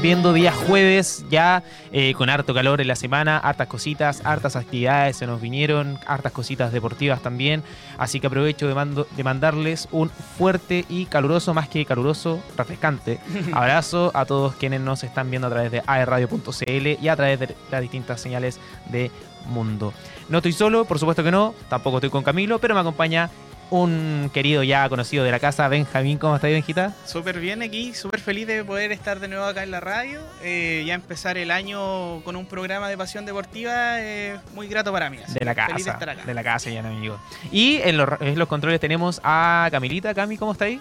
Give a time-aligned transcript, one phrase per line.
[0.00, 1.62] están viendo día jueves, ya
[1.92, 6.32] eh, con harto calor en la semana, hartas cositas, hartas actividades se nos vinieron, hartas
[6.32, 7.62] cositas deportivas también.
[7.98, 13.18] Así que aprovecho de, mando- de mandarles un fuerte y caluroso, más que caluroso, refrescante
[13.52, 17.54] abrazo a todos quienes nos están viendo a través de aerradio.cl y a través de
[17.70, 18.58] las distintas señales
[18.90, 19.10] de
[19.48, 19.92] Mundo.
[20.30, 23.28] No estoy solo, por supuesto que no, tampoco estoy con Camilo, pero me acompaña
[23.70, 26.18] un querido ya conocido de la casa, Benjamín.
[26.18, 26.94] ¿Cómo estás, Benjita?
[27.06, 30.20] Súper bien aquí, súper feliz de poder estar de nuevo acá en la radio.
[30.42, 35.08] Eh, ya empezar el año con un programa de pasión deportiva es muy grato para
[35.10, 35.18] mí.
[35.24, 36.24] así De la que Feliz de casa, estar acá.
[36.24, 37.18] de la casa, ya amigo.
[37.52, 40.14] Y en los, en los controles tenemos a Camilita.
[40.14, 40.80] Cami, ¿cómo está ahí?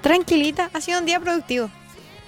[0.00, 1.70] Tranquilita, ha sido un día productivo.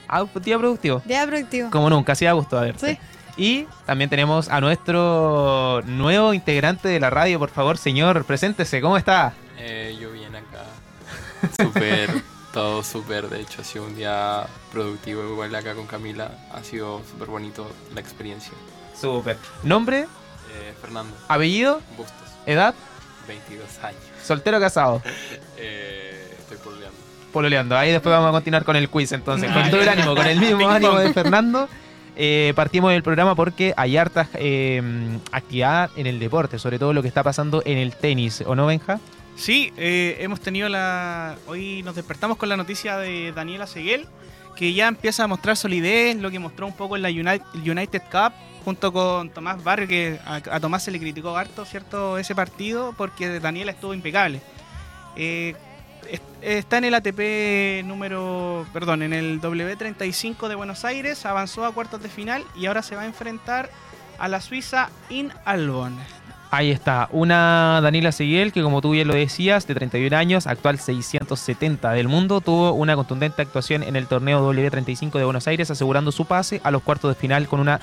[0.08, 1.02] Ah, día productivo.
[1.04, 1.70] Día productivo.
[1.70, 2.92] Como nunca, da gusto a verte.
[2.94, 2.98] Sí.
[3.36, 8.96] Y también tenemos a nuestro nuevo integrante de la radio, por favor, señor, preséntese, ¿cómo
[8.96, 9.32] está?
[9.58, 10.64] Eh, yo bien acá.
[11.62, 12.10] Súper,
[12.52, 13.28] todo súper.
[13.28, 16.30] De hecho, ha sido un día productivo igual acá con Camila.
[16.52, 18.52] Ha sido súper bonito la experiencia.
[18.98, 19.36] Súper.
[19.62, 20.06] Nombre,
[20.54, 22.14] Eh, Fernando apellido, Bustos,
[22.46, 22.74] edad,
[23.26, 24.00] 22 años.
[24.22, 25.02] soltero o casado,
[25.56, 26.98] Eh, estoy pololeando.
[27.32, 27.76] pololeando.
[27.78, 29.50] Ahí después vamos a continuar con el quiz entonces.
[29.50, 31.68] Con todo el ánimo, con el mismo ánimo de Fernando.
[32.16, 34.82] Eh, partimos del programa porque hay harta eh,
[35.30, 38.66] actividad en el deporte, sobre todo lo que está pasando en el tenis, ¿o no,
[38.66, 39.00] Benja?
[39.36, 41.36] Sí, eh, hemos tenido la.
[41.46, 44.06] Hoy nos despertamos con la noticia de Daniela Seguel,
[44.56, 48.34] que ya empieza a mostrar solidez, lo que mostró un poco en la United, Cup,
[48.64, 52.18] junto con Tomás Barrio, que a, Tomás se le criticó harto, ¿cierto?
[52.18, 54.40] Ese partido, porque Daniela estuvo impecable.
[56.40, 58.66] Está en el ATP número.
[58.72, 62.96] Perdón, en el W35 de Buenos Aires, avanzó a cuartos de final y ahora se
[62.96, 63.70] va a enfrentar
[64.18, 65.96] a la Suiza In Albon.
[66.50, 70.78] Ahí está, una Daniela Seguiel que como tú bien lo decías, de 31 años, actual
[70.78, 76.12] 670 del mundo, tuvo una contundente actuación en el torneo W35 de Buenos Aires, asegurando
[76.12, 77.80] su pase a los cuartos de final con una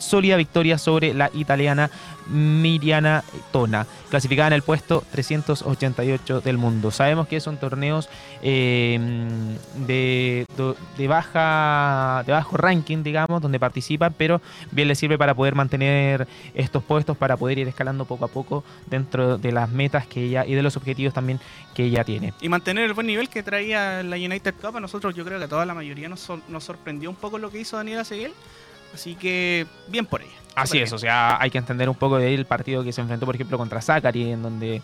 [0.00, 1.90] sólida victoria sobre la italiana
[2.30, 6.90] Miriana Tona, clasificada en el puesto 388 del mundo.
[6.90, 8.08] Sabemos que son torneos
[8.42, 8.98] eh,
[9.86, 10.46] de,
[10.96, 14.40] de baja de bajo ranking, digamos, donde participan, pero
[14.70, 18.64] bien les sirve para poder mantener estos puestos, para poder ir escalando poco a poco
[18.86, 21.40] dentro de las metas que ella y de los objetivos también
[21.74, 22.32] que ella tiene.
[22.40, 24.76] y mantener el buen nivel que traía la United Cup.
[24.76, 27.50] A nosotros, yo creo que a toda la mayoría nos, nos sorprendió un poco lo
[27.50, 28.32] que hizo Daniela Seguel.
[28.94, 30.30] Así que, bien por ella.
[30.54, 30.94] Así es, bien.
[30.94, 33.80] o sea, hay que entender un poco del partido que se enfrentó, por ejemplo, contra
[33.80, 34.82] Zachary, en donde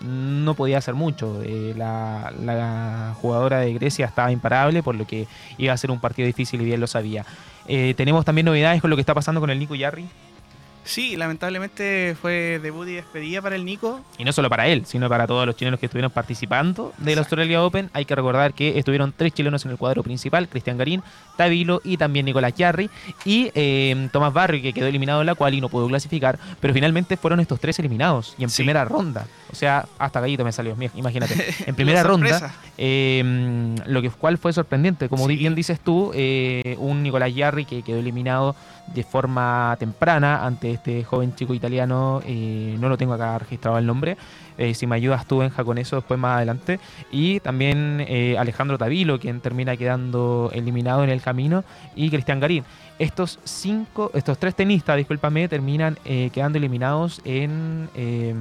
[0.00, 1.42] no podía hacer mucho.
[1.42, 5.26] Eh, la, la jugadora de Grecia estaba imparable, por lo que
[5.58, 7.24] iba a ser un partido difícil y bien lo sabía.
[7.66, 10.06] Eh, tenemos también novedades con lo que está pasando con el Nico Yarri,
[10.90, 14.00] Sí, lamentablemente fue debut y despedida para el Nico.
[14.18, 17.20] y no solo para él, sino para todos los chilenos que estuvieron participando del Exacto.
[17.36, 17.90] Australia Open.
[17.92, 21.00] Hay que recordar que estuvieron tres chilenos en el cuadro principal, Cristian Garín,
[21.36, 22.90] Tavilo y también Nicolás Yarri,
[23.24, 26.74] y eh, Tomás Barrio, que quedó eliminado en la cual y no pudo clasificar, pero
[26.74, 28.56] finalmente fueron estos tres eliminados, y en Sí.
[28.56, 29.26] primera ronda.
[29.52, 31.34] O sea, hasta gallito me salió, imagínate.
[31.68, 35.36] En primera ronda, eh, lo que cual fue sorprendente, como Sí.
[35.36, 38.56] bien dices tú, eh, un Nicolás Yarri que quedó eliminado
[38.92, 43.86] de forma temprana ante este joven chico italiano, eh, no lo tengo acá registrado el
[43.86, 44.16] nombre,
[44.56, 46.80] eh, si me ayudas tú Benja con eso después más adelante,
[47.12, 51.64] y también eh, Alejandro Tavilo, quien termina quedando eliminado en el camino,
[51.94, 52.64] y Cristian Garín.
[52.98, 58.34] Estos cinco, estos tres tenistas, discúlpame, terminan eh, quedando eliminados en eh,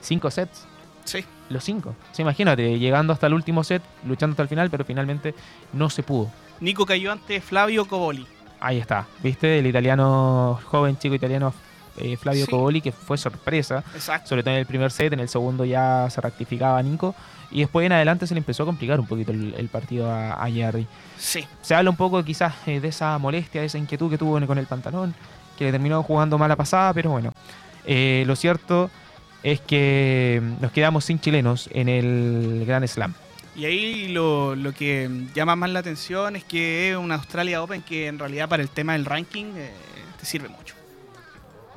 [0.00, 0.66] cinco sets.
[1.04, 1.24] Sí.
[1.48, 1.96] Los cinco.
[2.12, 5.34] Sí, imagínate, llegando hasta el último set, luchando hasta el final, pero finalmente
[5.72, 6.30] no se pudo.
[6.60, 8.26] Nico cayó ante Flavio Coboli.
[8.60, 9.58] Ahí está, ¿viste?
[9.58, 11.52] El italiano, joven chico italiano
[11.96, 12.50] eh, Flavio Sí.
[12.50, 14.28] Coboli, que fue sorpresa, Exacto.
[14.28, 17.14] sobre todo en el primer set, en el segundo ya se rectificaba Nico,
[17.50, 20.34] y después en adelante se le empezó a complicar un poquito el, el partido a,
[20.34, 20.86] a Jerry.
[21.18, 21.44] Sí.
[21.62, 24.58] Se habla un poco quizás eh, de esa molestia, de esa inquietud que tuvo con
[24.58, 25.14] el pantalón,
[25.58, 27.32] que le terminó jugando mala pasada, pero bueno,
[27.84, 28.90] eh, lo cierto
[29.42, 33.14] es que nos quedamos sin chilenos en el Gran Slam.
[33.56, 37.82] Y ahí lo, lo que llama más la atención es que es una Australia Open
[37.82, 39.72] que en realidad para el tema del ranking eh,
[40.18, 40.74] te sirve mucho.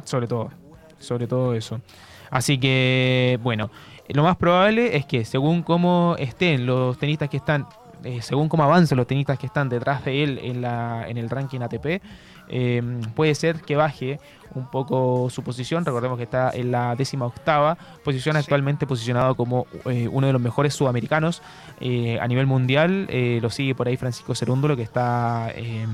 [0.03, 0.51] Sobre todo,
[0.99, 1.81] sobre todo eso.
[2.29, 3.69] Así que, bueno,
[4.09, 7.67] lo más probable es que según cómo estén los tenistas que están,
[8.03, 11.29] eh, según cómo avancen los tenistas que están detrás de él en, la, en el
[11.29, 12.01] ranking ATP,
[12.49, 12.81] eh,
[13.15, 14.19] puede ser que baje
[14.55, 15.83] un poco su posición.
[15.83, 18.39] Recordemos que está en la décima octava posición, Sí.
[18.39, 21.41] actualmente posicionado como eh, uno de los mejores sudamericanos
[21.79, 23.07] eh, a nivel mundial.
[23.09, 25.85] Eh, lo sigue por ahí Francisco Cerúndulo, que está eh,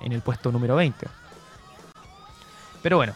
[0.00, 1.06] en el puesto número 20.
[2.82, 3.12] Pero bueno,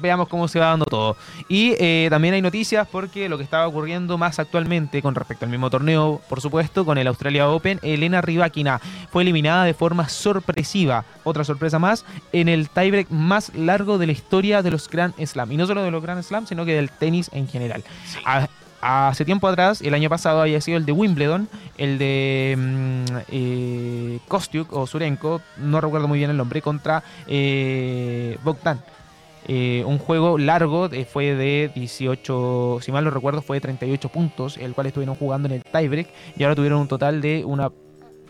[0.00, 1.16] veamos cómo se va dando todo.
[1.48, 5.50] Y eh, también hay noticias porque lo que estaba ocurriendo más actualmente con respecto al
[5.50, 8.80] mismo torneo, por supuesto, con el Australia Open, Elena Rybakina
[9.10, 14.12] fue eliminada de forma sorpresiva, otra sorpresa más, en el tiebreak más largo de la
[14.12, 15.52] historia de los Grand Slam.
[15.52, 17.84] Y no solo de los Grand Slam, sino que del tenis en general.
[18.24, 18.48] A-
[18.84, 21.48] Hace tiempo atrás, el año pasado había sido el de Wimbledon,
[21.78, 28.36] el de mm, eh, Kostiuk o Surenko, no recuerdo muy bien el nombre, contra eh,
[28.42, 28.80] Bogdan.
[29.48, 34.08] Eh, un juego largo, eh, fue de 18, si mal no recuerdo, fue de 38
[34.08, 37.70] puntos, el cual estuvieron jugando en el tiebreak y ahora tuvieron un total de una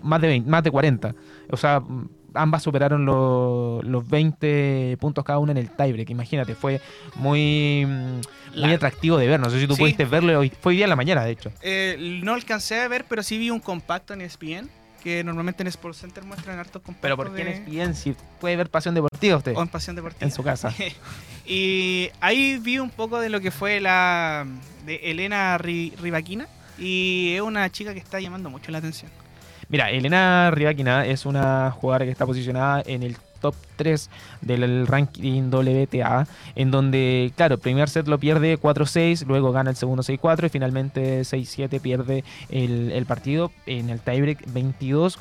[0.02, 1.14] más de 20, más de 40.
[1.50, 6.08] O sea, mm, ambas superaron lo- los 20 puntos cada una en el tiebreak.
[6.10, 6.80] Imagínate, fue
[7.16, 9.38] muy, mm, muy atractivo de ver.
[9.38, 9.82] No sé si tú Sí.
[9.82, 10.50] pudiste verlo hoy.
[10.60, 11.52] Fue hoy día en la mañana, de hecho.
[11.62, 14.68] Eh, no alcancé a ver, pero sí vi un compacto en ESPN,
[15.02, 18.56] que normalmente en Sports Center muestran hartos compactos Pero porque de- es bien si puede
[18.56, 20.24] ver pasión deportiva usted o en Pasión Deportiva.
[20.26, 20.72] en su casa.
[21.46, 24.46] y ahí vi un poco de lo que fue la
[24.86, 26.46] de Elena Ri- Rybakina
[26.78, 29.10] y es una chica que está llamando mucho la atención.
[29.68, 34.08] Mira, Elena Rybakina es una jugadora que está posicionada en el top 3
[34.40, 40.02] del ranking WTA, en donde, claro, primer set lo pierde 4-6, luego gana el segundo
[40.02, 45.18] 6-4 y finalmente 6-7 pierde el, el partido en el tiebreak 22.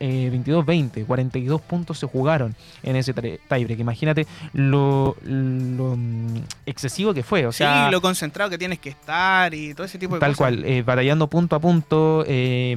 [0.00, 3.78] Eh, 22-20, 42 puntos se jugaron en ese tiebreak.
[3.78, 6.36] Imagínate lo, lo, mm,
[6.66, 7.46] excesivo que fue.
[7.46, 10.36] O sea, sí, lo concentrado que tienes que estar y todo ese tipo de Tal
[10.36, 10.54] cosas.
[10.56, 12.76] cual, eh, batallando punto a punto, eh,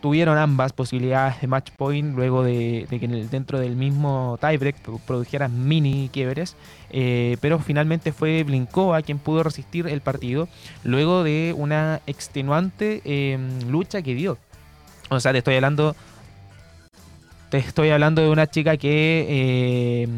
[0.00, 4.38] tuvieron ambas posibilidades de match point luego de, de que en el- dentro del mismo
[4.40, 6.56] tiebreak pro- produjeran mini quiebres,
[6.90, 10.48] eh, pero finalmente fue Blinkova quien pudo resistir el partido
[10.84, 13.38] luego de una extenuante eh,
[13.68, 14.38] lucha que dio.
[15.10, 15.94] O sea, te estoy hablando,
[17.54, 20.08] te estoy hablando de una chica que eh,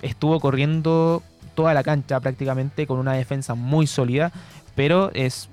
[0.00, 1.22] estuvo corriendo
[1.54, 4.32] toda la cancha prácticamente con una defensa muy sólida,
[4.74, 5.50] pero es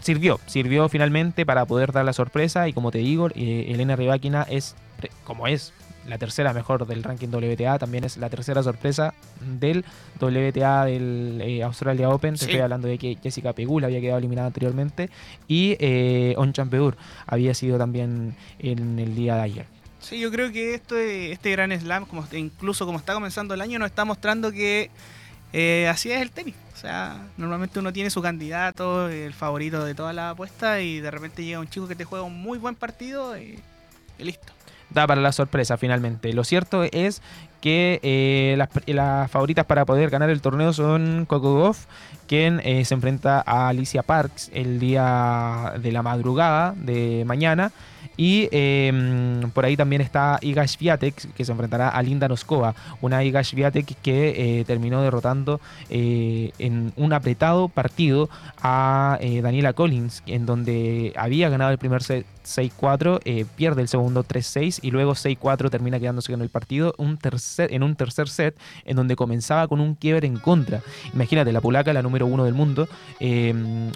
[0.00, 4.46] sirvió, sirvió finalmente para poder dar la sorpresa y como te digo, eh, Elena Rybakina
[4.48, 4.76] es
[5.24, 5.74] como es
[6.08, 9.84] la tercera mejor del ranking WTA, también es la tercera sorpresa del
[10.18, 12.36] WTA del eh, Australia Open.
[12.36, 15.10] Te estoy hablando de que Jessica Pegula había quedado eliminada anteriormente
[15.48, 16.96] y eh, On Champeur
[17.26, 19.81] había sido también en el día de ayer.
[20.02, 23.78] Sí, yo creo que esto, este Gran Slam, como, incluso como está comenzando el año,
[23.78, 24.90] nos está mostrando que
[25.52, 26.56] eh, así es el tenis.
[26.74, 31.10] O sea, normalmente uno tiene su candidato, el favorito de toda la apuesta, y de
[31.10, 33.60] repente llega un chico que te juega un muy buen partido y,
[34.18, 34.52] y listo.
[34.90, 36.32] da para la sorpresa finalmente.
[36.32, 37.22] Lo cierto es
[37.62, 38.56] que eh,
[38.86, 41.86] las, favoritas para poder ganar el torneo son Coco Goff,
[42.26, 47.72] quien eh, se enfrenta a Alicia Parks el día de la madrugada de mañana.
[48.16, 53.24] Y eh, por ahí también está Iga Swiatek, que se enfrentará a Linda Noskova, una
[53.24, 58.28] Iga Swiatek que eh, terminó derrotando eh, en un apretado partido
[58.60, 64.24] a Daniela Collins, en donde había ganado el primer set 6-4, eh, pierde el segundo
[64.24, 68.56] 3-6 y luego 6-4 termina quedándose con el partido un tercer, en un tercer set
[68.84, 70.80] en donde comenzaba con un quiebre en contra.
[71.14, 72.88] Imagínate, la polaca, la número uno del mundo,
[73.20, 73.54] eh,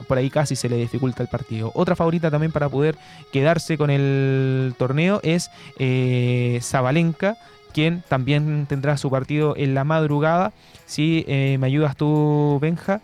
[0.08, 1.72] por ahí casi se le dificulta el partido.
[1.74, 2.96] Otra favorita también para poder
[3.32, 7.36] quedarse con el torneo es eh, Zabalenka,
[7.72, 10.52] quien también tendrá su partido en la madrugada.
[10.86, 13.00] Si eh, me ayudas tú, Benja,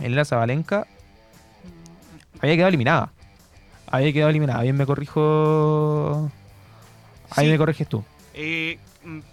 [0.00, 0.86] Elena Zabalenka
[2.40, 3.12] había quedado eliminada.
[3.86, 4.62] Había quedado eliminada.
[4.62, 6.30] Bien me corrijo.
[7.30, 7.50] Ahí Sí.
[7.52, 8.02] me corriges tú.
[8.34, 8.78] Eh,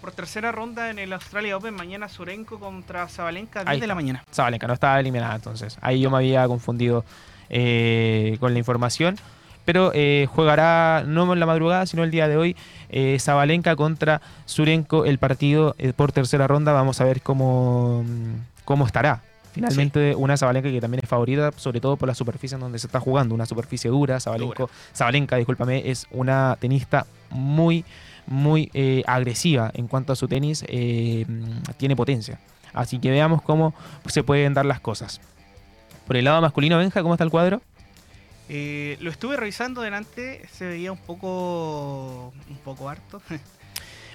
[0.00, 3.94] por tercera ronda en el Australia Open, mañana Surenko contra Zabalenka, 10 Ahí de la
[3.94, 4.24] mañana.
[4.32, 5.78] Zabalenka no estaba eliminada entonces.
[5.80, 7.04] Ahí yo me había confundido
[7.48, 9.16] eh, con la información.
[9.64, 12.56] Pero eh, jugará no en la madrugada, sino el día de hoy
[12.88, 16.72] eh, Zabalenka contra Surenko el partido eh, por tercera ronda.
[16.72, 19.22] Vamos a ver cómo, mm, cómo estará.
[19.52, 22.86] Finalmente una Zabalenka que también es favorita, sobre todo por la superficie en donde se
[22.86, 24.18] está jugando, una superficie dura.
[24.20, 27.84] Zabalenko, Zabalenka, discúlpame, es una tenista muy,
[28.30, 31.26] muy eh, agresiva en cuanto a su tenis, eh,
[31.76, 32.40] tiene potencia.
[32.72, 33.74] Así que veamos cómo
[34.06, 35.20] se pueden dar las cosas.
[36.06, 37.60] Por el lado masculino, Benja, ¿cómo está el cuadro?
[38.48, 43.20] Eh, lo estuve revisando delante, se veía un poco un poco harto.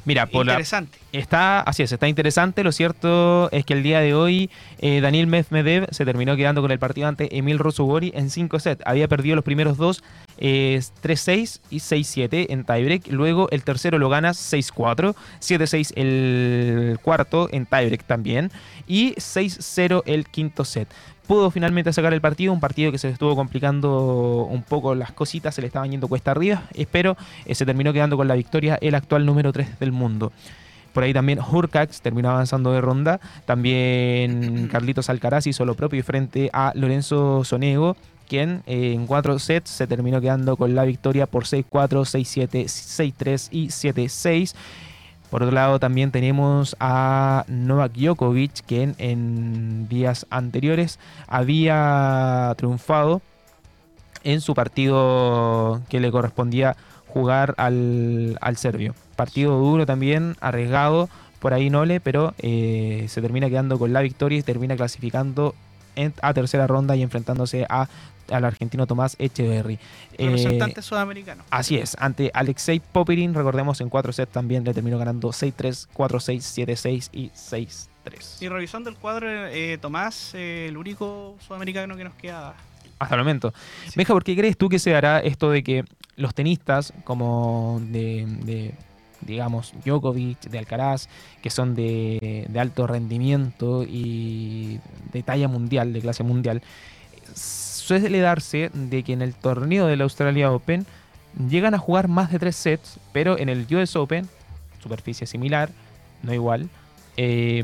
[0.05, 0.99] Mira, por la, Interesante.
[1.11, 2.63] está, así es, está interesante.
[2.63, 6.71] Lo cierto es que el día de hoy eh, Daniel Medvedev se terminó quedando con
[6.71, 8.83] el partido ante Emil Rosugori en 5 sets.
[8.85, 10.03] Había perdido los primeros dos,
[10.37, 13.07] eh, 3-6 y 6-7 en tiebreak.
[13.07, 18.51] Luego el tercero lo gana 6-4, 7-6 el cuarto en tiebreak también
[18.87, 20.87] y 6-0 el quinto set.
[21.27, 25.11] Pudo finalmente sacar el partido, un partido que se le estuvo complicando un poco las
[25.11, 28.77] cositas, se le estaban yendo cuesta arriba, espero, eh, se terminó quedando con la victoria
[28.79, 30.31] el actual número 3 del mundo.
[30.93, 33.19] Por ahí también Hurcax terminó avanzando de ronda.
[33.45, 37.97] También Carlitos Alcaraz hizo lo propio frente a Lorenzo Sonego,
[38.29, 43.47] quien eh, en cuatro sets se terminó quedando con la victoria por 6-4, 6-7, 6-3
[43.51, 44.55] y 7-6.
[45.35, 53.21] Por otro lado, también tenemos a Novak Djokovic, quien en días anteriores había triunfado
[54.23, 56.77] en su partido que le correspondía
[57.07, 58.95] jugar al, al serbio.
[59.17, 64.39] Partido duro también, arriesgado por ahí Nole, pero eh, se termina quedando con la victoria
[64.39, 65.53] y termina clasificando
[65.95, 67.87] en- a tercera ronda y enfrentándose a,
[68.31, 69.79] al argentino Tomás Echeverry.
[70.17, 71.43] Eh, Representante sudamericano.
[71.49, 76.67] Así es, ante Alexei Popirin, recordemos en 4 sets también le terminó ganando 6-3, 4-6,
[76.67, 77.87] 7-6 y 6-3.
[78.41, 82.53] Y revisando el cuadro, eh, Tomás, eh, el único sudamericano que nos queda.
[82.99, 83.53] Hasta el momento.
[83.95, 85.83] Benja, ¿por qué crees tú que se dará esto de que
[86.15, 88.73] los tenistas, como de, de,
[89.21, 91.07] digamos, Djokovic, de Alcaraz,
[91.41, 94.79] que son de, de alto rendimiento y
[95.11, 96.61] de talla mundial, de clase mundial,
[97.33, 100.85] suele darse de que en el torneo del Australia Open
[101.49, 104.27] llegan a jugar más de tres sets, pero en el US Open,
[104.81, 105.69] superficie similar,
[106.23, 106.69] no igual,
[107.17, 107.63] eh,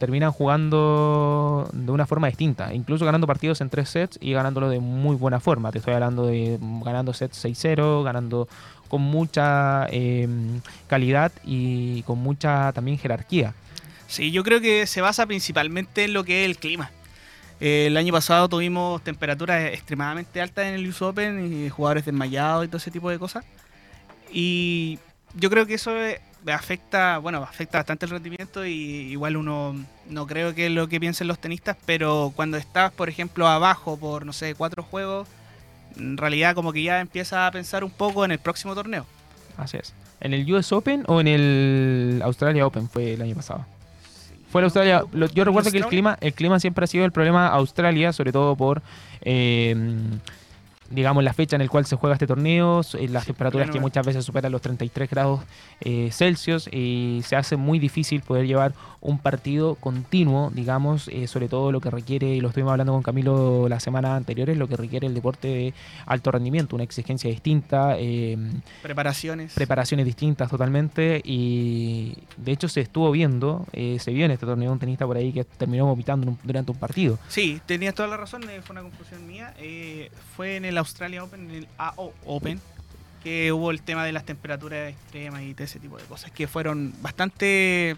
[0.00, 4.80] terminan jugando de una forma distinta, incluso ganando partidos en tres sets y ganándolo de
[4.80, 5.70] muy buena forma.
[5.72, 8.48] Te estoy hablando de ganando sets 6-0, ganando
[8.90, 10.28] con mucha eh,
[10.88, 13.54] calidad y con mucha también jerarquía.
[14.08, 16.90] Sí, yo creo que se basa principalmente en lo que es el clima.
[17.60, 22.64] Eh, el año pasado tuvimos temperaturas extremadamente altas en el US Open y jugadores desmayados
[22.64, 23.44] y todo ese tipo de cosas.
[24.32, 24.98] Y
[25.34, 26.20] yo creo que eso eh,
[26.52, 28.72] afecta, bueno, afecta bastante el rendimiento y
[29.12, 29.76] igual uno
[30.08, 33.96] no creo que es lo que piensen los tenistas, pero cuando estás, por ejemplo, abajo
[33.96, 35.28] por, no sé, cuatro juegos,
[35.96, 39.06] en realidad como que ya empieza a pensar un poco en el próximo torneo.
[39.56, 39.92] Así es.
[40.20, 43.64] ¿En el US Open o en el Australia Open fue el año pasado?
[44.50, 45.04] Fue el Australia.
[45.12, 48.32] lo- yo recuerdo que el clima, el clima siempre ha sido el problema Australia, sobre
[48.32, 48.82] todo por
[49.22, 49.74] eh,
[50.90, 54.04] digamos la fecha en el cual se juega este torneo, eh, las temperaturas que muchas
[54.04, 55.40] veces superan los 33 grados
[55.80, 61.48] eh, Celsius y se hace muy difícil poder llevar un partido continuo, digamos, eh, sobre
[61.48, 64.68] todo lo que requiere, y lo estuvimos hablando con Camilo la semana anterior, es lo
[64.68, 67.96] que requiere el deporte de alto rendimiento, una exigencia distinta.
[67.98, 68.36] eh,
[68.82, 69.54] Preparaciones.
[69.54, 74.78] preparaciones distintas totalmente y de hecho se estuvo viendo, se vio en este torneo un
[74.78, 77.18] tenista por ahí que terminó vomitando durante un partido.
[77.28, 79.54] Sí, tenías toda la razón, fue una confusión mía.
[80.36, 82.60] Fue en el Australia Open, en el AO Open,
[83.22, 86.46] que hubo el tema de las temperaturas extremas y todo ese tipo de cosas, que
[86.46, 87.96] fueron bastante...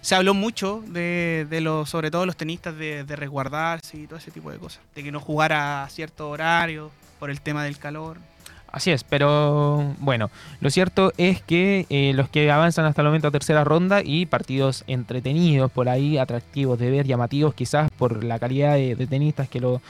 [0.00, 4.18] Se habló mucho de, de los, sobre todo los tenistas, de, de resguardarse y todo
[4.18, 7.78] ese tipo de cosas, de que no jugara a cierto horario por el tema del
[7.78, 8.18] calor.
[8.70, 13.28] Así es, pero bueno, lo cierto es que eh, los que avanzan hasta el momento
[13.28, 18.38] a tercera ronda y partidos entretenidos por ahí, atractivos de ver, llamativos quizás por la
[18.40, 19.80] calidad de, de tenistas que lo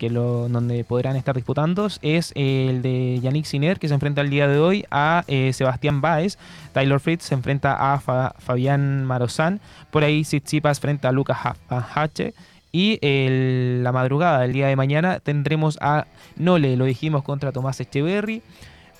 [0.00, 4.48] que donde podrán estar disputando es el de Yannick Sinner que se enfrenta el día
[4.48, 6.38] de hoy a eh, Sebastián Baez,
[6.72, 11.86] Taylor Fritz se enfrenta a Fa- Fabián Marozán, por ahí Tsitsipas frente a Lucas Ha-
[11.94, 12.32] Hache
[12.72, 17.78] y el- la madrugada del día de mañana tendremos a Nole, lo dijimos, contra Tomás
[17.80, 18.42] Echeverry.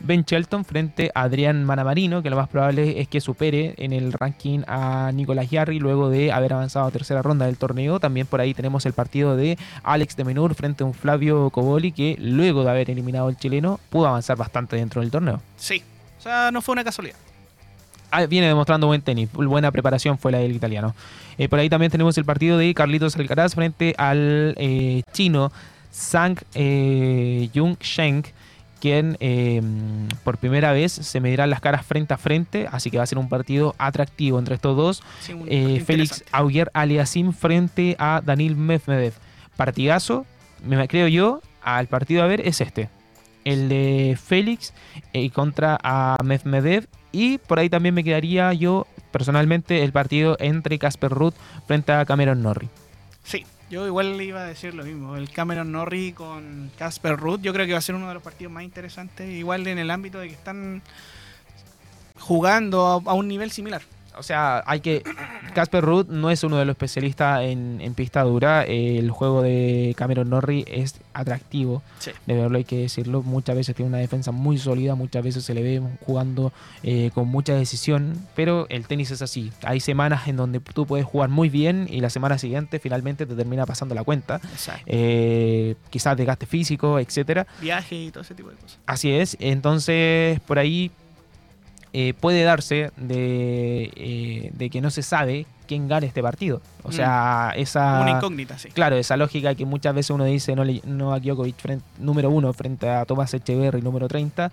[0.01, 4.13] Ben Shelton frente a Adrián Manamarino, que lo más probable es que supere en el
[4.13, 8.01] ranking a Nicolás Yarri luego de haber avanzado a tercera ronda del torneo.
[8.01, 11.93] También por ahí tenemos el partido de Alex de Menur frente a un Flavio Coboli
[11.93, 15.41] que luego de haber eliminado al chileno pudo avanzar bastante dentro del torneo.
[15.57, 15.83] Sí,
[16.19, 17.17] o sea, no fue una casualidad.
[18.11, 20.95] Ah, viene demostrando buen tenis, buena preparación fue la del italiano.
[21.39, 25.53] Eh, por ahí también tenemos el partido de Carlitos Alcaraz frente al eh, chino
[25.91, 28.25] Sang eh, Jung Sheng,
[28.81, 29.61] quien eh,
[30.25, 33.19] por primera vez se medirán las caras frente a frente, así que va a ser
[33.19, 35.03] un partido atractivo entre estos dos.
[35.21, 36.25] Sí, Eh, Félix.
[36.33, 39.13] Auger Aliasim frente a Danil Medvedev.
[39.57, 40.27] Partidazo,
[40.65, 42.89] me creo yo, al partido a ver es este.
[43.45, 44.73] El de Félix
[45.13, 46.87] eh, contra a Medvedev.
[47.13, 51.35] Y por ahí también me quedaría yo, personalmente, el partido entre Casper Ruth
[51.67, 52.69] frente a Cameron Norrie.
[53.25, 55.17] Sí, yo igual le iba a decir lo mismo.
[55.17, 58.23] El Cameron Norrie con Casper Ruth, yo creo que va a ser uno de los
[58.23, 60.83] partidos más interesantes, igual en el ámbito de que están
[62.19, 63.83] jugando a, a un nivel similar.
[64.21, 65.03] O sea, hay que.
[65.55, 68.65] Casper Ruth no es uno de los especialistas en, en pista dura.
[68.65, 71.83] El juego de Cameron Norrie es atractivo.
[71.99, 72.11] Sí.
[72.27, 73.23] De verlo hay que decirlo.
[73.23, 74.95] Muchas veces tiene una defensa muy sólida.
[74.95, 78.15] Muchas veces se le ve jugando eh, con mucha decisión.
[78.37, 79.51] Pero el tenis es así.
[79.65, 83.35] Hay semanas en donde tú puedes jugar muy bien y la semana siguiente finalmente te
[83.35, 84.39] termina pasando la cuenta.
[84.85, 87.47] Eh, quizás desgaste físico, etcétera.
[87.63, 88.79] Viaje y todo ese tipo de cosas.
[88.85, 89.39] Así es.
[89.41, 90.91] Entonces, por ahí
[91.93, 96.61] eh, puede darse de, eh, de que no se sabe quién gana este partido.
[96.83, 98.01] O sea, esa...
[98.03, 98.69] Una incógnita, sí.
[98.71, 102.31] Claro, esa lógica que muchas veces uno dice no, le- no a Djokovic frente- número
[102.31, 104.51] uno frente a Tomás Echeverry número 30.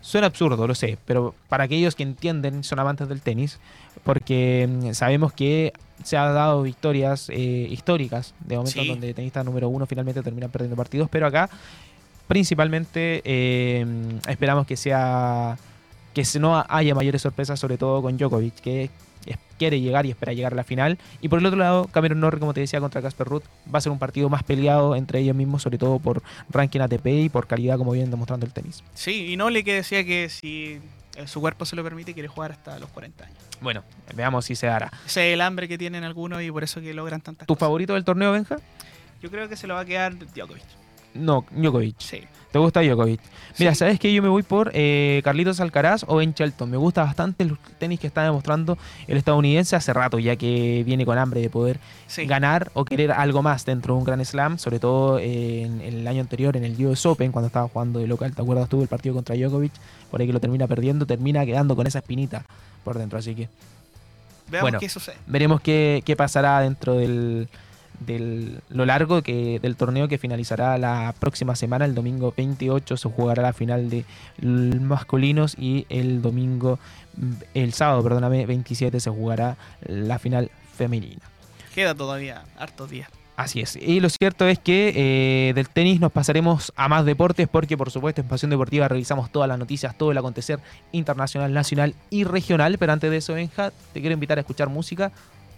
[0.00, 3.60] Suena absurdo, lo sé, pero para aquellos que entienden, son amantes del tenis,
[4.02, 5.72] porque mm, sabemos que
[6.02, 7.36] se han dado victorias eh,
[7.70, 8.88] históricas de momentos Sí.
[8.88, 11.48] donde tenistas número uno finalmente terminan perdiendo partidos, pero acá
[12.26, 13.22] principalmente
[14.28, 15.56] esperamos que sea
[16.14, 18.90] que se- no haya mayores sorpresas, sobre todo con Djokovic, que
[19.58, 20.98] quiere llegar y espera llegar a la final.
[21.20, 23.80] Y por el otro lado, Cameron Norrie, como te decía, contra Casper Ruth, va a
[23.80, 27.46] ser un partido más peleado entre ellos mismos, sobre todo por ranking ATP y por
[27.46, 28.82] calidad, como viene demostrando el tenis.
[28.94, 30.80] Sí, y Nole que decía que si
[31.14, 33.38] eh, su cuerpo se lo permite, quiere jugar hasta los 40 años.
[33.60, 33.84] Bueno,
[34.16, 34.90] veamos si se dará.
[35.06, 37.60] Ese es el hambre que tienen algunos y por eso que logran tantas ¿Tu cosas.
[37.66, 38.56] favorito del torneo, Benja?
[39.22, 40.64] Yo creo que se lo va a quedar Djokovic.
[41.14, 41.96] No, Djokovic.
[41.98, 42.20] Sí.
[42.50, 43.20] ¿Te gusta Djokovic?
[43.58, 43.78] Mira, Sí.
[43.78, 44.12] ¿sabes qué?
[44.12, 46.70] Yo me voy por eh, Carlitos Alcaraz o Ben Shelton.
[46.70, 48.76] Me gusta bastante el tenis que está demostrando
[49.06, 52.26] el estadounidense hace rato, ya que viene con hambre de poder Sí.
[52.26, 55.94] ganar o querer algo más dentro de un Grand Slam, sobre todo eh, en, en
[56.00, 58.34] el año anterior en el US Open, cuando estaba jugando de local.
[58.34, 58.68] ¿Te acuerdas?
[58.68, 59.72] Tuvo el partido contra Djokovic,
[60.10, 62.44] por ahí que lo termina perdiendo, termina quedando con esa espinita
[62.84, 63.18] por dentro.
[63.18, 63.48] Así que
[64.48, 64.80] Veamos Bueno.
[64.80, 65.16] qué sucede.
[65.26, 67.48] veremos qué, qué pasará dentro del,
[68.06, 71.84] del lo largo que, del torneo que finalizará la próxima semana.
[71.84, 74.04] El domingo 28 se jugará la final de
[74.40, 76.78] masculinos y el domingo,
[77.16, 79.56] mm, el sábado, perdóname, 27 se jugará
[79.86, 81.22] la final femenina.
[81.74, 83.08] Queda todavía hartos días.
[83.36, 83.76] Así es.
[83.76, 87.90] Y lo cierto es que eh, del tenis nos pasaremos a más deportes porque por
[87.90, 90.60] supuesto en Pasión Deportiva revisamos todas las noticias, todo el acontecer
[90.92, 92.76] internacional, nacional y regional.
[92.78, 95.12] Pero antes de eso, Benja, te quiero invitar a escuchar música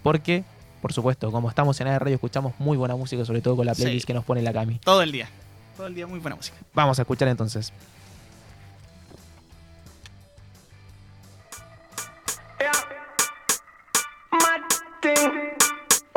[0.05, 0.45] porque,
[0.85, 3.75] por supuesto, como estamos en AR Radio, escuchamos muy buena música, sobre todo con la
[3.75, 3.85] Sí.
[3.85, 4.81] playlist que nos pone la Cami.
[4.81, 5.31] Todo el día.
[5.79, 6.59] Todo el día muy buena música.
[6.75, 7.73] Vamos a escuchar entonces.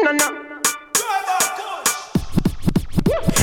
[0.04, 0.48] No, no.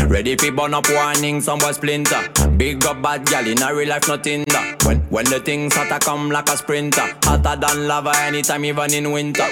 [0.09, 2.21] Ready fi burn up warning, some boy splinter.
[2.57, 4.83] Big up bad gal in a real life, nothing that.
[4.85, 9.11] When when the things hotter come like a sprinter, hotter than lava anytime, even in
[9.11, 9.47] winter.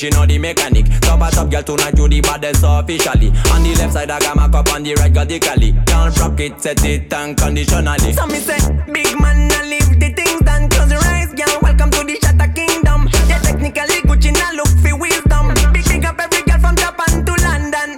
[0.00, 1.00] She want me and she know the mechanic.
[1.00, 3.28] Top a top girl tonight you the baddest officially.
[3.52, 5.72] On the left side I got my cup, on the right got the cali.
[5.86, 8.12] Can't rock it, set it unconditionally.
[8.12, 8.58] So me say,
[8.92, 10.68] big man, I leave the things done.
[10.70, 11.58] Close your eyes, girl.
[11.62, 13.08] Welcome to the Shatter Kingdom.
[13.28, 15.72] Yeah, technically Gucci now look for wisdom.
[15.72, 17.96] Big big up every girl from Japan to London.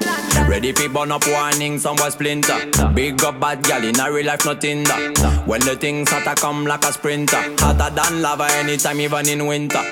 [0.48, 2.58] Ready fi burn up warning, some boy splinter.
[2.94, 5.44] Big up bad gal in a real life, nothing that.
[5.46, 9.82] When the things hotter come like a sprinter, hotter than lava anytime, even in winter.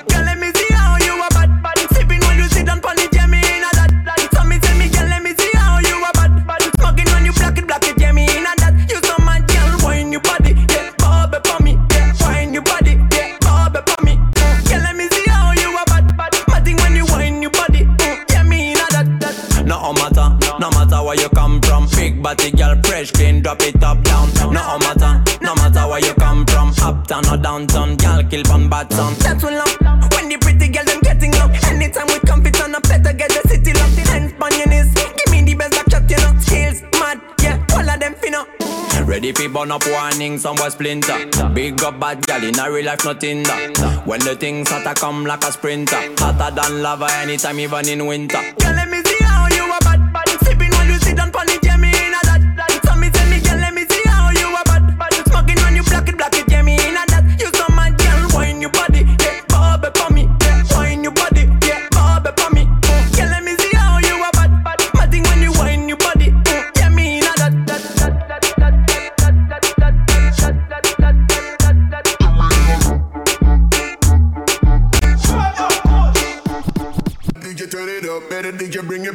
[39.61, 41.17] Burn up warning, some boy splinter.
[41.53, 44.01] Big up bad gal in a real life, nothing that.
[44.05, 48.41] When the things hotter come like a sprinter, hotter than lava anytime, even in winter.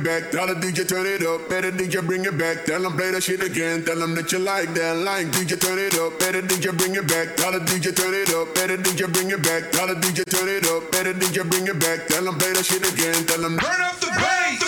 [0.06, 0.30] back.
[0.30, 1.50] Tell the DJ turn it up.
[1.50, 2.64] Better DJ bring it back.
[2.64, 3.82] Tell them play that shit again.
[3.82, 4.94] Tell them that you like that.
[5.02, 6.14] Like DJ turn it up.
[6.22, 7.34] Better DJ bring it back.
[7.34, 8.54] Tell the DJ turn it up.
[8.54, 9.74] Better DJ bring it back.
[9.74, 10.86] Tell the DJ turn it up.
[10.94, 12.06] Better DJ bring it back.
[12.06, 13.26] Tell them play that shit again.
[13.26, 14.62] Tell them turn up the bass.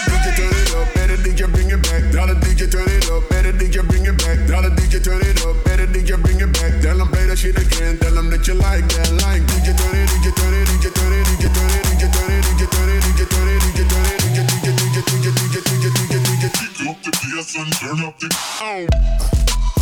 [1.22, 2.02] DJ bring it back.
[2.10, 3.22] Tell the DJ turn it up.
[3.30, 4.38] Better DJ bring it back.
[4.50, 5.54] Tell the DJ turn it up.
[5.62, 6.82] Better DJ bring it back.
[6.82, 7.96] Tell them play that shit again.
[7.98, 9.10] Tell them that you like that.
[9.22, 12.30] Like DJ turn it, DJ turn it, DJ turn it, DJ turn it, DJ turn
[12.34, 14.17] it, DJ turn it, DJ turn it, DJ turn it.
[14.98, 18.28] Pick up the bass and turn up the.
[18.60, 19.77] Oh.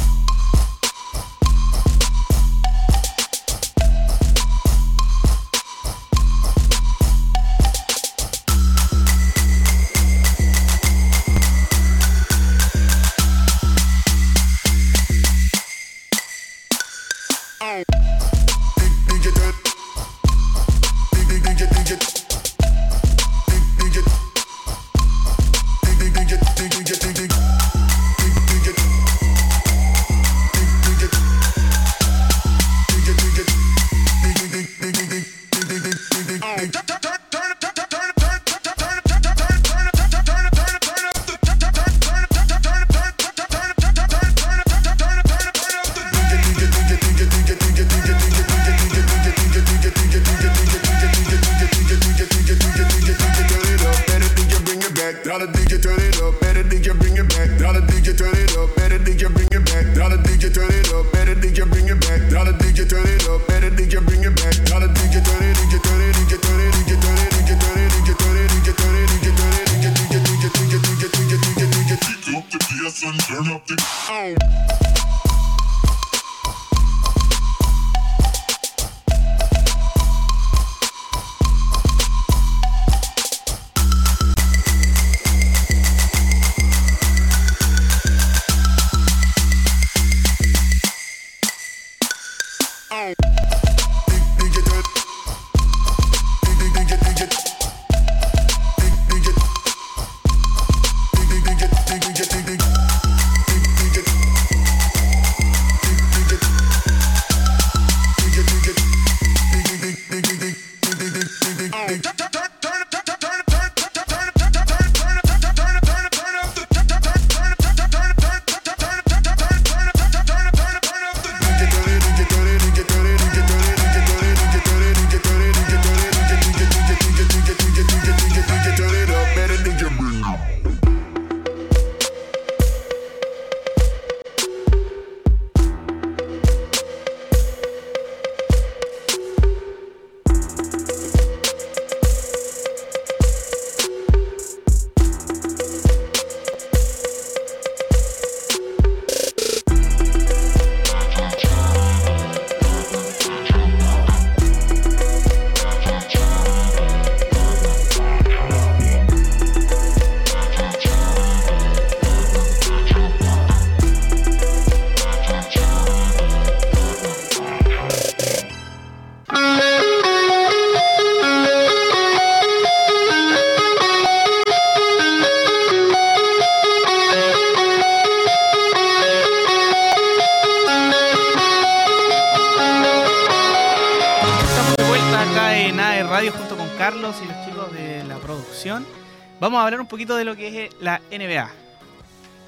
[189.86, 191.48] Un poquito de lo que es la NBA.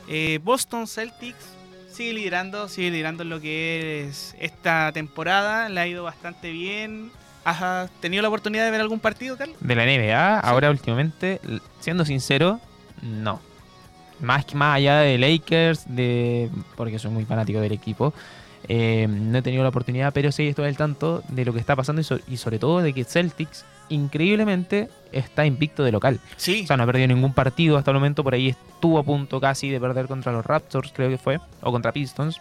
[0.09, 1.55] Eh, Boston Celtics
[1.89, 5.69] sigue liderando, sigue liderando en lo que es esta temporada.
[5.69, 7.13] Le ha ido bastante bien.
[7.45, 9.57] ¿Has tenido la oportunidad de ver algún partido, Carlos?
[9.61, 11.41] De la NBA, ahora últimamente,
[11.79, 12.61] siendo sincero,
[13.03, 13.41] no.
[14.19, 18.13] Más más allá de Lakers, de porque soy muy fanático del equipo,
[18.67, 21.77] eh, no he tenido la oportunidad, pero sí estoy al tanto de lo que está
[21.77, 26.19] pasando y, so- y sobre todo de que Celtics, increíblemente, está invicto de local.
[26.37, 26.63] Sí.
[26.65, 29.41] O sea, no ha perdido ningún partido hasta el momento, por ahí estuvo a punto
[29.41, 32.41] casi de perder contra los Raptors, creo que fue, o contra Pistons.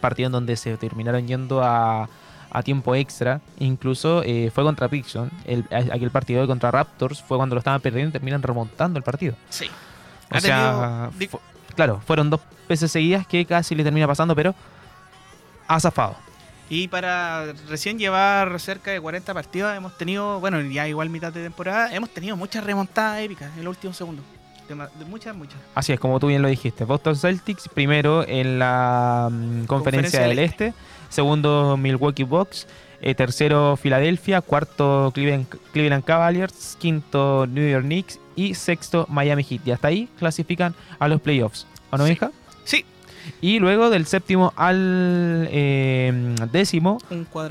[0.00, 2.08] Partido en donde se terminaron yendo a,
[2.50, 3.40] a tiempo extra.
[3.58, 5.32] Incluso eh, fue contra Pistons.
[5.46, 9.02] El, aquel partido de contra Raptors fue cuando lo estaban perdiendo y terminan remontando el
[9.04, 9.34] partido.
[9.48, 9.66] sí.
[10.30, 11.40] O Ha sea, tenido-
[11.76, 14.54] claro, fueron dos veces seguidas que casi le termina pasando, pero
[15.68, 16.16] ha zafado.
[16.70, 21.42] Y para recién llevar cerca de 40 partidos hemos tenido, bueno, ya igual mitad de
[21.42, 24.24] temporada, hemos tenido muchas remontadas épicas en los últimos segundos.
[24.68, 25.58] De ma- de muchas, muchas.
[25.74, 26.84] Así es, como tú bien lo dijiste.
[26.84, 30.74] Boston Celtics primero en la mm, conferencia, Conferencia del del este.
[31.10, 32.66] Segundo Milwaukee Bucks.
[33.02, 34.40] eh, tercero Filadelfia.
[34.40, 36.76] Cuarto Cleveland, Cleveland Cavaliers.
[36.80, 38.18] Quinto New York Knicks.
[38.36, 39.60] Y sexto Miami Heat.
[39.66, 41.66] Y hasta ahí clasifican a los playoffs.
[41.90, 42.12] ¿O no, Sí.
[42.12, 42.30] hija?
[43.40, 46.98] Y luego del séptimo al eh, décimo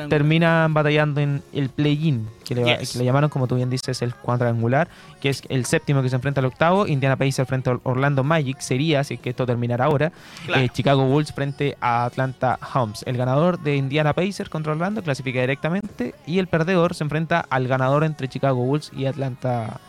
[0.10, 2.92] terminan batallando en el play-in, que, Yes.
[2.94, 4.88] que le llamaron, como tú bien dices, el cuadrangular,
[5.22, 6.86] que es el séptimo que se enfrenta al octavo.
[6.88, 10.12] Indiana Pacers frente a Orlando Magic sería, si es que esto terminara ahora,
[10.46, 10.62] Claro.
[10.62, 13.04] eh, Chicago Bulls frente a Atlanta Hawks.
[13.08, 17.68] El ganador de Indiana Pacers contra Orlando clasifica directamente y el perdedor se enfrenta al
[17.68, 19.80] ganador entre Chicago Bulls y Atlanta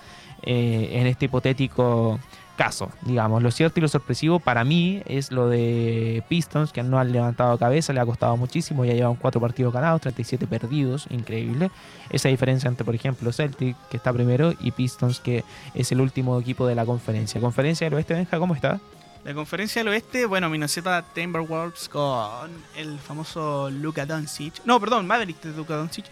[0.42, 2.18] eh, en este hipotético
[2.56, 3.42] caso, digamos.
[3.42, 7.58] Lo cierto y lo sorpresivo para mí es lo de Pistons, que no han levantado
[7.58, 11.70] cabeza, le ha costado muchísimo, ya llevan cuatro partidos ganados, 37 perdidos, increíble.
[12.10, 16.40] Esa diferencia entre, por ejemplo, Celtic, que está primero, y Pistons, que es el último
[16.40, 17.40] equipo de la conferencia.
[17.40, 18.80] Conferencia del Oeste, Benja, ¿cómo está?
[19.24, 24.62] La conferencia del oeste, bueno, Minnesota Timberwolves con el famoso Luka Doncic.
[24.66, 26.04] No, perdón, Maverick de Luka Doncic.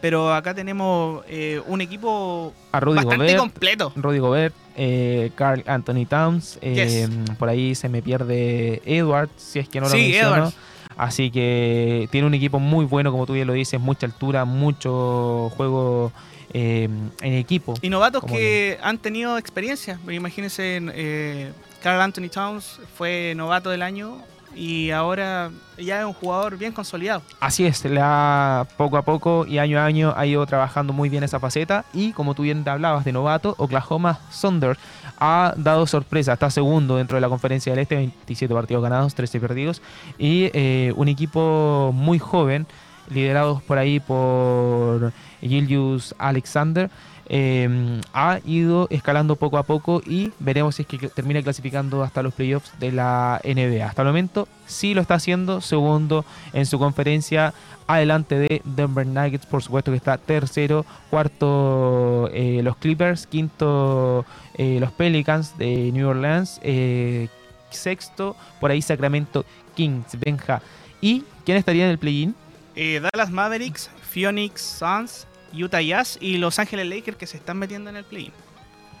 [0.00, 3.38] Pero acá tenemos eh, un equipo A Rudy bastante Gobert.
[3.38, 3.92] completo.
[3.96, 7.06] Rudy Gobert, eh, Carl Anthony Towns, eh,
[7.38, 10.36] por ahí se me pierde Edwards, si es que no lo Sí, menciono.
[10.36, 10.56] Edwards.
[10.96, 15.50] Así que tiene un equipo muy bueno, como tú bien lo dices, mucha altura, mucho
[15.56, 16.12] juego
[16.52, 16.88] eh,
[17.20, 17.74] en equipo.
[17.80, 19.98] Y novatos que han tenido experiencia.
[20.10, 24.18] Imagínense, eh, Carl Anthony Towns fue novato del año
[24.54, 27.22] y ahora ya es un jugador bien consolidado.
[27.40, 31.08] Así es, le ha poco a poco y año a año ha ido trabajando muy
[31.08, 31.84] bien esa faceta.
[31.92, 34.76] Y como tú bien te hablabas de novato, Oklahoma Thunder
[35.18, 39.38] ha dado sorpresa, está segundo dentro de la conferencia del Este, 27 partidos ganados, 13
[39.38, 39.82] perdidos,
[40.18, 42.66] y eh, un equipo muy joven,
[43.10, 46.90] liderados por ahí por Gilius Alexander,
[47.32, 52.24] eh, ha ido escalando poco a poco y veremos si es que termina clasificando hasta
[52.24, 53.86] los playoffs de la NBA.
[53.86, 57.54] Hasta el momento sí lo está haciendo, segundo en su conferencia,
[57.86, 64.78] adelante de Denver Nuggets, por supuesto que está tercero, cuarto eh, los Clippers, quinto eh,
[64.80, 67.28] los Pelicans de New Orleans, eh,
[67.70, 69.44] sexto por ahí Sacramento
[69.76, 70.62] Kings, Benja.
[71.00, 72.34] ¿Y quién estaría en el play-in?
[72.74, 77.96] Dallas Mavericks, Phoenix Suns, Utah Jazz y Los Ángeles Lakers que se están metiendo en
[77.96, 78.32] el play-in.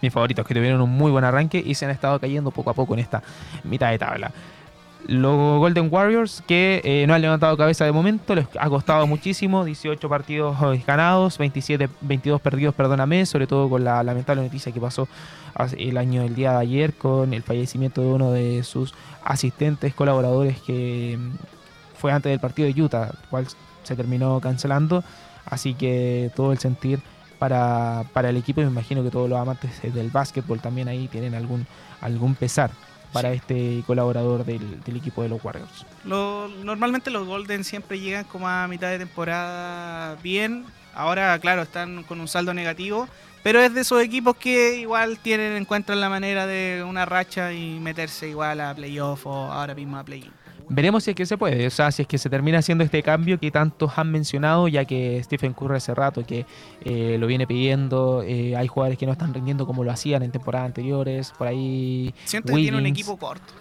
[0.02, 2.74] mis favoritos, que tuvieron un muy buen arranque y se han estado cayendo poco a
[2.74, 3.22] poco en esta
[3.64, 4.32] mitad de tabla.
[5.06, 9.64] Los Golden Warriors, que eh, no han levantado cabeza de momento, les ha costado muchísimo,
[9.64, 14.80] 18 partidos eh, ganados, 27, 22 perdidos, perdóname, sobre todo con la lamentable noticia que
[14.80, 15.08] pasó
[15.76, 20.60] el año del día de ayer con el fallecimiento de uno de sus asistentes, colaboradores
[20.60, 21.30] que mm,
[21.98, 23.46] fue antes del partido de Utah, cual
[23.82, 25.02] se terminó cancelando,
[25.50, 27.00] así que todo el sentir
[27.38, 28.60] para, para el equipo.
[28.60, 31.66] Me imagino que todos los amantes del básquetbol también ahí tienen algún,
[32.00, 32.70] algún pesar
[33.12, 35.84] para este colaborador del, del equipo de los Warriors.
[36.04, 40.64] Lo- normalmente los Golden siempre llegan como a mitad de temporada bien.
[40.94, 43.08] Ahora, claro, están con un saldo negativo.
[43.42, 47.80] Pero es de esos equipos que igual tienen, encuentran la manera de una racha y
[47.80, 50.30] meterse igual a playoff o ahora mismo a play-in.
[50.70, 53.02] Veremos si es que se puede, o sea, si es que se termina haciendo este
[53.02, 56.46] cambio que tantos han mencionado, ya que Stephen Curry hace rato que
[56.84, 60.30] eh, lo viene pidiendo, eh, hay jugadores que no están rindiendo como lo hacían en
[60.30, 62.14] temporadas anteriores, por ahí...
[62.24, 63.52] Siento que tiene un equipo corto.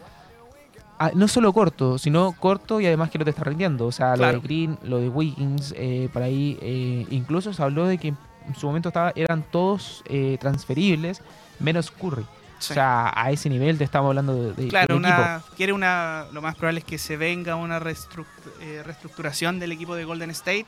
[1.02, 3.86] Ah, no solo corto, sino corto y además que no te está rindiendo.
[3.86, 7.86] O sea, lo de Green, lo de Wiggins, eh, por ahí eh, incluso se habló
[7.86, 11.22] de que en su momento estaba, eran todos eh, transferibles,
[11.60, 12.26] menos Curry.
[12.60, 12.74] Sí.
[12.74, 16.42] O sea, a ese nivel te estamos hablando de, de- Claro, una, quiere una, lo
[16.42, 20.66] más probable es que se venga una eh, reestructuración del equipo de Golden State.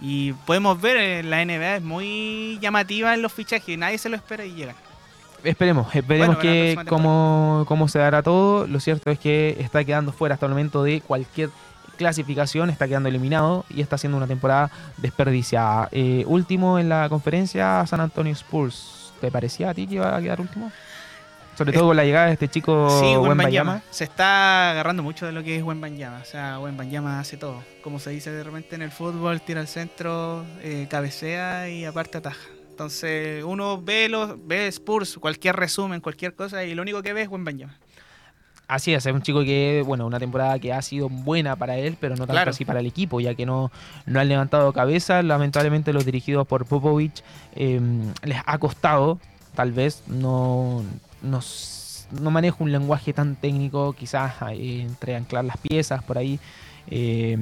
[0.00, 4.16] Y podemos ver, en la NBA es muy llamativa en los fichajes, nadie se lo
[4.16, 4.74] espera y llegan.
[5.44, 8.66] Esperemos, esperemos Bueno, que cómo, cómo se dará todo.
[8.66, 11.50] Lo cierto es que está quedando fuera hasta el momento de cualquier
[11.96, 15.88] clasificación, está quedando eliminado y está haciendo una temporada desperdiciada.
[15.92, 19.12] Eh, último en la conferencia, San Antonio Spurs.
[19.20, 20.72] ¿Te parecía a ti que iba a quedar último?
[21.56, 23.28] Sobre todo con la llegada de este chico Sí, Wembanyama.
[23.28, 23.82] Wembanyama.
[23.90, 26.18] Se está agarrando mucho de lo que es Wembanyama.
[26.20, 27.62] O sea, Wembanyama hace todo.
[27.82, 32.18] Como se dice de repente en el fútbol, tira al centro, eh, cabecea y aparte
[32.18, 32.40] ataja.
[32.70, 37.22] Entonces uno ve los ve Spurs, cualquier resumen, cualquier cosa y lo único que ve
[37.22, 37.76] es Wembanyama.
[38.66, 41.98] Así es, es un chico que, bueno, una temporada que ha sido buena para él,
[42.00, 42.50] pero no tanto Claro.
[42.52, 43.70] así para el equipo, ya que no,
[44.06, 45.22] no han levantado cabeza.
[45.22, 47.22] Lamentablemente los dirigidos por Popovich
[47.54, 47.78] eh,
[48.22, 49.18] les ha costado,
[49.54, 50.82] tal vez, no,
[51.22, 56.38] no, maneja un lenguaje tan técnico, quizás eh, entre anclar las piezas por ahí.
[56.88, 57.38] eh,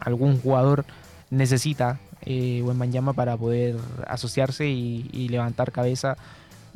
[0.00, 0.84] algún jugador
[1.30, 6.16] necesita eh, Wembanyama para poder asociarse y, y levantar cabeza.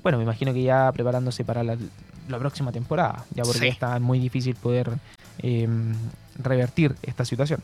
[0.03, 1.77] Bueno, me imagino que ya preparándose para la,
[2.29, 3.69] la próxima temporada, ya porque Sí.
[3.69, 4.91] está muy difícil poder
[5.43, 5.69] eh,
[6.39, 7.61] revertir esta situación.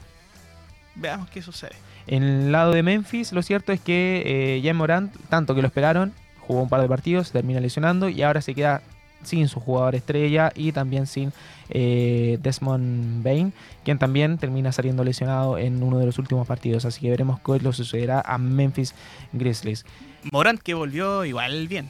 [0.94, 1.72] Veamos qué sucede.
[2.06, 4.22] En el lado de Memphis, lo cierto es que
[4.58, 6.12] eh, Jan Morant, tanto que lo esperaron,
[6.46, 8.82] jugó un par de partidos, se termina lesionando y ahora se queda
[9.22, 11.32] sin su jugador estrella y también sin
[11.70, 16.84] eh, Desmond Bain, quien también termina saliendo lesionado en uno de los últimos partidos.
[16.84, 18.94] Así que veremos qué lo sucederá a Memphis
[19.32, 19.86] Grizzlies.
[20.30, 21.88] Morant que volvió igual bien.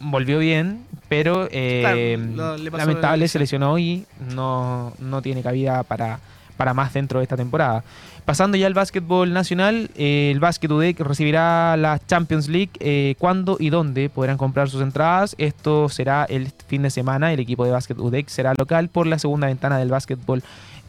[0.00, 5.82] Volvió bien, pero eh, Claro, lo- lamentable la se lesionó y no, no tiene cabida
[5.82, 6.20] para,
[6.56, 7.82] para más dentro de esta temporada.
[8.28, 12.72] Pasando ya al básquetbol nacional, eh, el Basket UDEC recibirá la Champions League.
[12.78, 15.34] Eh, ¿Cuándo y dónde podrán comprar sus entradas?
[15.38, 17.32] Esto será el fin de semana.
[17.32, 20.42] El equipo de Basket UDEC será local por la segunda ventana del Básquetbol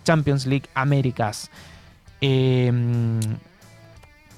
[0.03, 1.49] Champions League Américas.
[2.19, 2.73] Eh,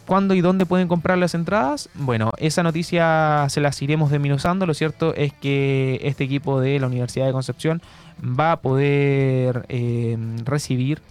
[0.06, 1.90] ¿Cuándo y dónde pueden comprar las entradas?
[1.96, 4.68] Bueno, esa noticia se las iremos desminuzando.
[4.68, 7.82] Lo cierto es que este equipo de la Universidad de Concepción
[8.22, 11.02] va a poder eh, recibir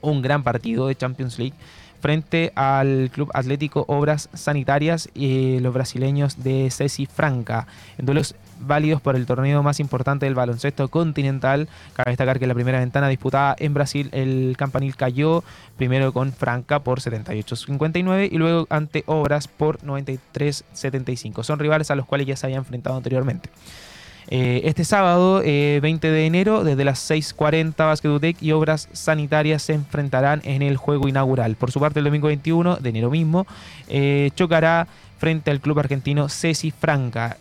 [0.00, 1.54] un gran partido de Champions League
[2.00, 7.66] frente al Club Atlético Obras Sanitarias y los brasileños de Ceci Franca.
[7.98, 11.68] En duelos válidos por el torneo más importante del baloncesto continental.
[11.94, 15.44] Cabe destacar que la primera ventana disputada en Brasil el campanil cayó
[15.76, 21.42] primero con Franca por 78-59 y luego ante Obras por 93-75.
[21.42, 23.50] Son rivales a los cuales ya se había enfrentado anteriormente.
[24.30, 29.62] Eh, este sábado, eh, 20 de enero, desde las 6.40, Basket UTEC y Obras Sanitarias
[29.62, 31.56] se enfrentarán en el juego inaugural.
[31.56, 33.46] Por su parte, el domingo 21 de enero mismo,
[33.88, 34.86] eh, chocará
[35.18, 37.38] frente al club argentino Ceci Franca.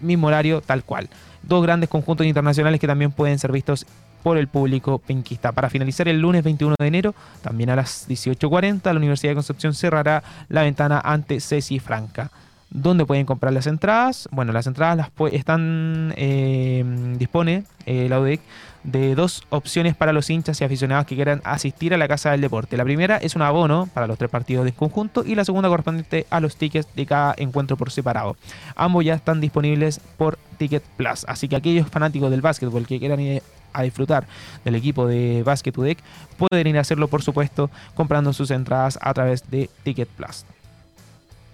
[0.00, 1.10] mismo horario, tal cual.
[1.42, 3.86] Dos grandes conjuntos internacionales que también pueden ser vistos
[4.22, 5.52] por el público penquista.
[5.52, 9.74] Para finalizar el lunes 21 de enero, también a las 18.40, la Universidad de Concepción
[9.74, 12.30] cerrará la ventana ante Ceci Franca.
[12.70, 14.28] ¿Dónde pueden comprar las entradas?
[14.30, 16.84] Bueno, las entradas las están, eh,
[17.18, 18.40] dispone eh, la UDEC
[18.84, 22.40] de dos opciones para los hinchas y aficionados que quieran asistir a la Casa del
[22.40, 22.76] Deporte.
[22.76, 26.26] La primera es un abono para los tres partidos en conjunto y la segunda correspondiente
[26.30, 28.36] a los tickets de cada encuentro por separado.
[28.76, 33.18] Ambos ya están disponibles por Ticket Plus, así que aquellos fanáticos del básquetbol que quieran
[33.18, 34.26] ir a disfrutar
[34.64, 35.98] del equipo de Basket UDEC
[36.38, 40.44] pueden ir a hacerlo, por supuesto, comprando sus entradas a través de Ticket Plus.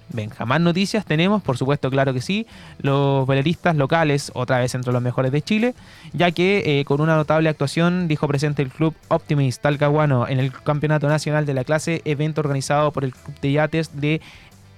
[0.09, 2.47] Venga, más noticias tenemos, por supuesto, claro que sí.
[2.79, 5.75] Los veleristas locales, otra vez entre los mejores de Chile,
[6.13, 10.53] ya que eh, con una notable actuación dijo presente el club Optimist Talcahuano en el
[10.53, 14.21] Campeonato Nacional de la Clase, evento organizado por el Club de Yates de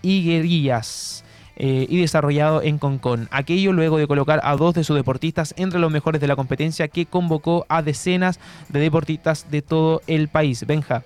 [0.03, 1.25] Higuerillas.
[1.61, 3.29] eh, y desarrollado en Concón.
[3.33, 6.87] Aquello luego de colocar a dos de sus deportistas entre los mejores de la competencia
[6.87, 8.39] que convocó a decenas
[8.69, 10.65] de deportistas de todo el país.
[10.67, 11.03] Benja.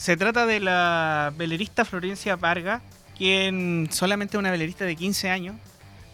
[0.00, 2.80] Se trata de la velerista Florencia Varga,
[3.18, 5.56] quien solamente una velerista de 15 años,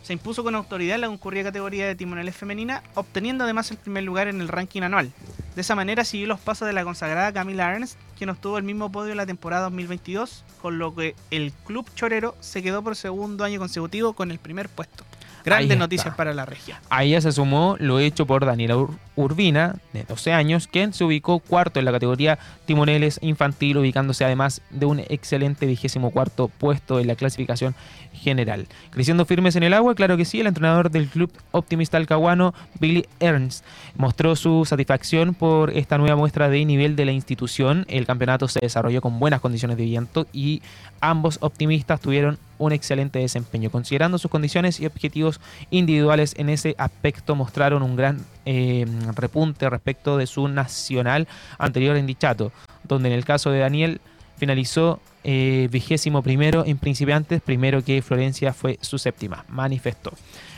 [0.03, 4.03] se impuso con autoridad en la concurrida categoría de timoneles femenina, obteniendo además el primer
[4.03, 5.13] lugar en el ranking anual.
[5.55, 8.91] De esa manera siguió los pasos de la consagrada Camila Ernst, quien obtuvo el mismo
[8.91, 13.45] podio en la temporada 2022, con lo que el club chorero se quedó por segundo
[13.45, 15.05] año consecutivo con el primer puesto.
[15.47, 16.77] Grandes noticias para la región.
[16.91, 21.05] A ella se sumó lo hecho por Daniela Ur- Urbina, de 12 años, quien se
[21.05, 27.01] ubicó cuarto en la categoría timoneles infantil, ubicándose además de un excelente vigésimo cuarto puesto
[27.01, 27.75] en la clasificación
[28.13, 28.67] general.
[28.91, 33.07] Creciendo firmes en el agua, claro que sí, el entrenador del club optimista alcahuano, Billy
[33.21, 33.65] Ernst,
[33.97, 37.85] mostró su satisfacción por esta nueva muestra de nivel de la institución.
[37.89, 40.61] El campeonato se desarrolló con buenas condiciones de viento y
[41.01, 43.71] ambos optimistas tuvieron un excelente desempeño.
[43.71, 45.41] Considerando sus condiciones y objetivos
[45.71, 52.07] individuales en ese aspecto, mostraron un gran eh, repunte respecto de su nacional anterior en
[52.07, 52.53] Dichato,
[52.85, 54.01] donde en el caso de Daniel
[54.37, 60.13] finalizó eh, vigésimo primero en principiantes, primero que Florencia fue su séptima, manifestó.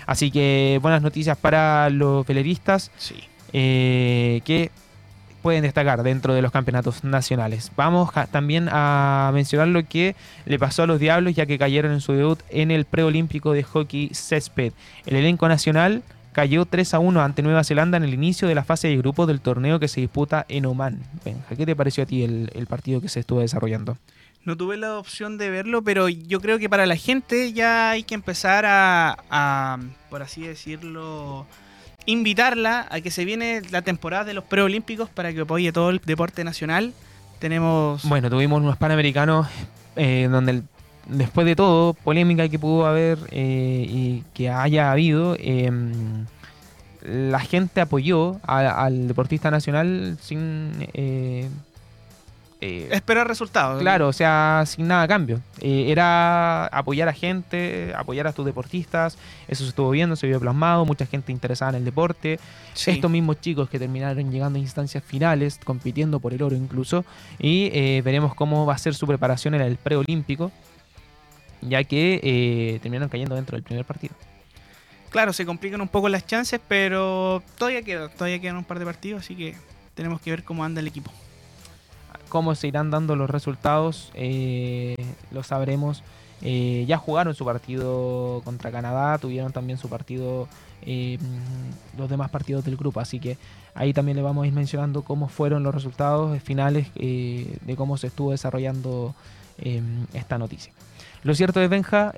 [0.06, 3.14] Así que buenas noticias para los veleristas Sí.
[3.52, 4.70] eh, que
[5.42, 7.72] pueden destacar dentro de los campeonatos nacionales.
[7.76, 12.00] Vamos también a mencionar lo que le pasó a los Diablos ya que cayeron en
[12.00, 14.72] su debut en el preolímpico de hockey césped.
[15.06, 16.02] El elenco nacional
[16.38, 19.26] cayó 3 a 1 ante Nueva Zelanda en el inicio de la fase de grupos
[19.26, 21.00] del torneo que se disputa en Oman.
[21.24, 23.98] Benja, ¿qué te pareció a ti el, partido que se estuvo desarrollando?
[24.44, 28.04] No tuve la opción de verlo, pero yo creo que para la gente ya hay
[28.04, 29.78] que empezar a,
[30.10, 31.44] por así decirlo,
[32.08, 36.00] invitarla a que se viene la temporada de los preolímpicos para que apoye todo el
[36.06, 36.94] deporte nacional.
[37.38, 38.02] Tenemos...
[38.04, 39.46] Bueno, tuvimos unos panamericanos
[39.94, 40.62] eh, donde
[41.06, 45.70] después de todo, polémica que pudo haber eh, y que haya habido, eh,
[47.02, 50.88] la gente apoyó al deportista nacional sin...
[52.60, 53.80] eh, Esperar resultados.
[53.80, 55.40] Claro, o sea, sin nada a cambio.
[55.60, 59.16] Eh, era apoyar a gente, apoyar a tus deportistas.
[59.46, 60.84] Eso se estuvo viendo, se vio plasmado.
[60.84, 62.40] Mucha gente interesada en el deporte.
[62.74, 62.90] Sí.
[62.90, 67.04] Estos mismos chicos que terminaron llegando a instancias finales, compitiendo por el oro incluso.
[67.38, 70.50] Y eh, veremos cómo va a ser su preparación en el preolímpico.
[71.60, 74.14] Ya que terminaron cayendo dentro del primer partido.
[75.10, 78.84] Claro, se complican un poco las chances, pero todavía queda, todavía quedan un par de
[78.84, 79.56] partidos, así que
[79.94, 81.10] tenemos que ver cómo anda el equipo.
[82.28, 84.96] Cómo se irán dando los resultados, eh,
[85.30, 86.02] lo sabremos.
[86.42, 90.48] Eh, ya jugaron su partido contra Canadá, tuvieron también su partido,
[90.82, 91.18] eh,
[91.96, 93.36] los demás partidos del grupo, así que
[93.74, 97.96] ahí también le vamos a ir mencionando cómo fueron los resultados finales eh, de cómo
[97.96, 99.14] se estuvo desarrollando
[100.12, 100.72] esta noticia.
[101.24, 102.12] Lo cierto es, Benja,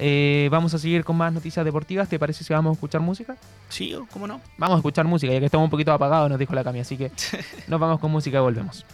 [0.51, 2.07] vamos a seguir con más noticias deportivas.
[2.07, 3.35] ¿Te parece si vamos a escuchar música?
[3.71, 4.43] Sí, ¿cómo no?
[4.59, 6.99] Vamos a escuchar música, ya que estamos un poquito apagados, nos dijo la Cami, así
[6.99, 7.11] que
[7.67, 8.85] nos vamos con música y volvemos.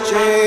[0.00, 0.43] question.